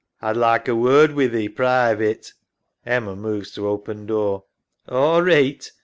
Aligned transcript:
A'd 0.19 0.35
like 0.35 0.67
a 0.67 0.73
word 0.75 1.11
wi' 1.13 1.27
thee 1.27 1.47
private. 1.47 2.33
[Emma 2.87 3.15
moves 3.15 3.51
to 3.51 3.67
open 3.67 4.07
door. 4.07 4.45
SARAH. 4.89 4.97
All 4.99 5.21
reeght. 5.21 5.73